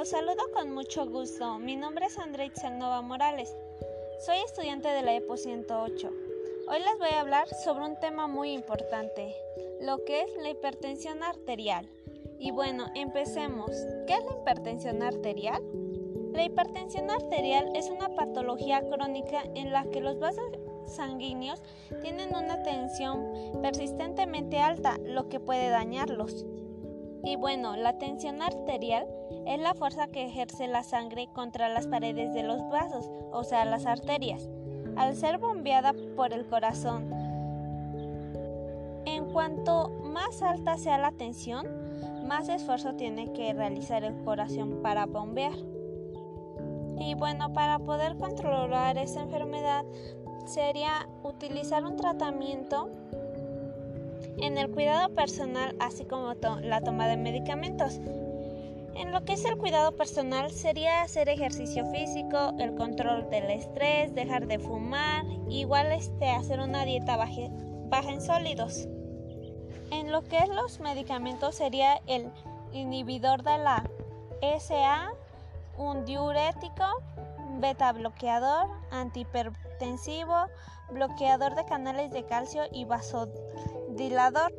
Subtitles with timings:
[0.00, 1.58] Los saludo con mucho gusto.
[1.58, 3.54] Mi nombre es Andrea Itzelnova Morales.
[4.24, 6.10] Soy estudiante de la EPO 108.
[6.68, 9.36] Hoy les voy a hablar sobre un tema muy importante,
[9.82, 11.86] lo que es la hipertensión arterial.
[12.38, 13.72] Y bueno, empecemos.
[14.06, 15.62] ¿Qué es la hipertensión arterial?
[16.32, 20.50] La hipertensión arterial es una patología crónica en la que los vasos
[20.86, 21.62] sanguíneos
[22.00, 23.22] tienen una tensión
[23.60, 26.46] persistentemente alta, lo que puede dañarlos.
[27.22, 29.06] Y bueno, la tensión arterial
[29.46, 33.64] es la fuerza que ejerce la sangre contra las paredes de los vasos, o sea,
[33.64, 34.48] las arterias,
[34.96, 37.12] al ser bombeada por el corazón.
[39.04, 41.66] En cuanto más alta sea la tensión,
[42.26, 45.56] más esfuerzo tiene que realizar el corazón para bombear.
[46.98, 49.84] Y bueno, para poder controlar esta enfermedad
[50.44, 52.88] sería utilizar un tratamiento
[54.38, 58.00] en el cuidado personal, así como la toma de medicamentos.
[58.94, 64.14] En lo que es el cuidado personal sería hacer ejercicio físico, el control del estrés,
[64.14, 68.88] dejar de fumar, igual este, hacer una dieta baja, en sólidos.
[69.90, 72.30] En lo que es los medicamentos sería el
[72.72, 73.84] inhibidor de la
[74.58, 75.12] SA,
[75.76, 76.84] un diurético,
[77.58, 80.46] beta bloqueador, antihipertensivo,
[80.92, 82.84] bloqueador de canales de calcio y
[83.90, 84.52] vasodilador.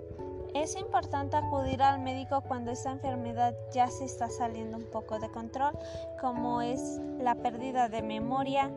[0.53, 5.29] Es importante acudir al médico cuando esta enfermedad ya se está saliendo un poco de
[5.29, 5.77] control,
[6.19, 8.69] como es la pérdida de memoria,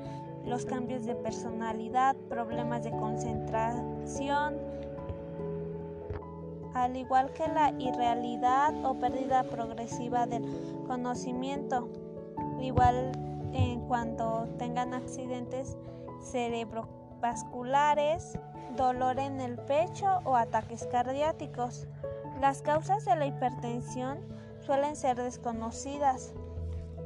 [0.44, 4.54] los cambios de personalidad, problemas de concentración,
[6.74, 10.44] al igual que la irrealidad o pérdida progresiva del
[10.86, 11.88] conocimiento.
[12.60, 13.12] Igual
[13.52, 15.76] en cuanto tengan accidentes
[17.24, 18.38] cerebrovasculares,
[18.76, 21.86] dolor en el pecho o ataques cardíacos.
[22.40, 24.18] Las causas de la hipertensión
[24.60, 26.34] suelen ser desconocidas.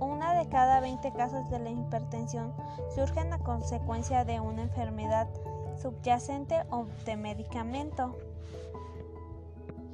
[0.01, 2.53] Una de cada 20 casos de la hipertensión
[2.95, 5.28] surgen a consecuencia de una enfermedad
[5.81, 8.17] subyacente o de medicamento.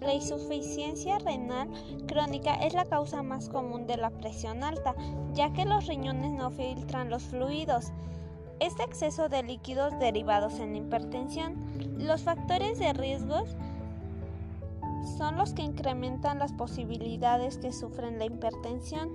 [0.01, 1.71] La insuficiencia renal
[2.07, 4.95] crónica es la causa más común de la presión alta,
[5.33, 7.93] ya que los riñones no filtran los fluidos.
[8.65, 11.55] Este exceso de líquidos derivados en la hipertensión,
[11.99, 13.45] los factores de riesgo
[15.19, 19.11] son los que incrementan las posibilidades que sufren la hipertensión.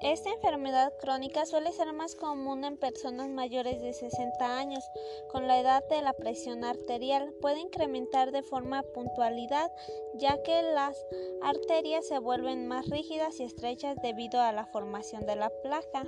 [0.00, 4.84] Esta enfermedad crónica suele ser más común en personas mayores de 60 años.
[5.32, 9.72] Con la edad de la presión arterial puede incrementar de forma puntualidad,
[10.14, 10.96] ya que las
[11.42, 16.04] arterias se vuelven más rígidas y estrechas debido a la formación de la placa.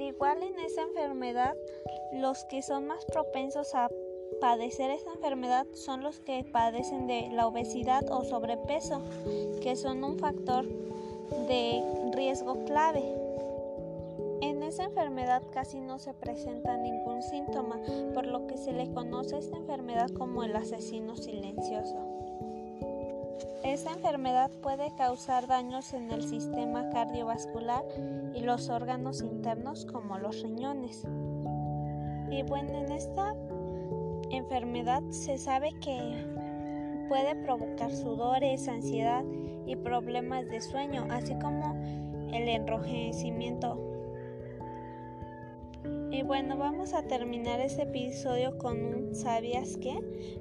[0.00, 1.54] Igual en esa enfermedad,
[2.14, 3.90] los que son más propensos a
[4.40, 9.02] padecer esta enfermedad son los que padecen de la obesidad o sobrepeso,
[9.60, 10.64] que son un factor
[11.46, 11.82] de
[12.14, 13.04] riesgo clave.
[14.40, 17.78] En esa enfermedad casi no se presenta ningún síntoma,
[18.14, 21.98] por lo que se le conoce esta enfermedad como el asesino silencioso.
[23.62, 27.84] Esta enfermedad puede causar daños en el sistema cardiovascular
[28.34, 31.04] y los órganos internos como los riñones.
[32.30, 33.34] Y bueno, en esta
[34.30, 36.24] enfermedad se sabe que
[37.08, 39.24] puede provocar sudores, ansiedad
[39.66, 41.76] y problemas de sueño, así como
[42.32, 43.89] el enrojecimiento.
[46.12, 50.00] Y bueno, vamos a terminar este episodio con un ¿sabías qué?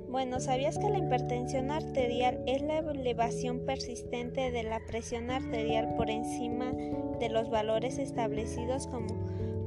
[0.09, 6.09] Bueno, ¿sabías que la hipertensión arterial es la elevación persistente de la presión arterial por
[6.09, 6.71] encima
[7.19, 9.13] de los valores establecidos como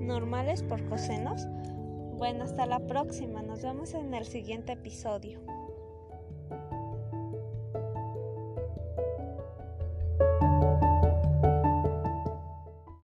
[0.01, 1.47] normales por cosenos?
[2.17, 3.43] Bueno, hasta la próxima.
[3.43, 5.41] Nos vemos en el siguiente episodio.